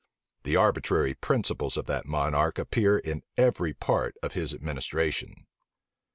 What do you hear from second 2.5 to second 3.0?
appear